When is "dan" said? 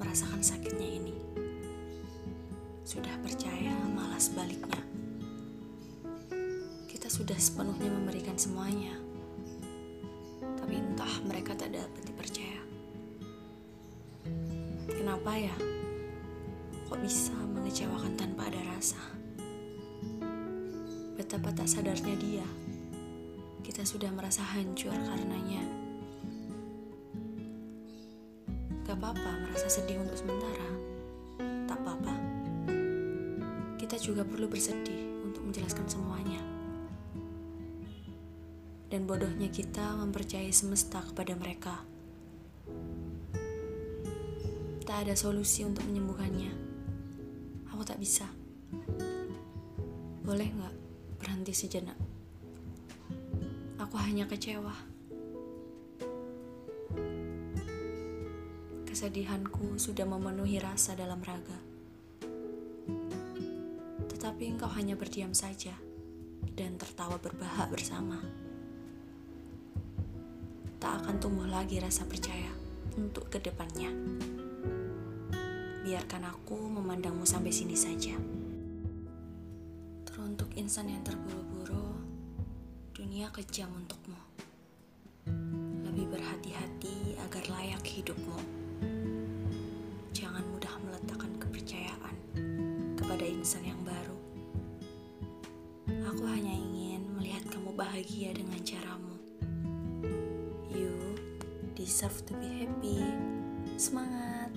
38.90-39.06, 66.58-66.74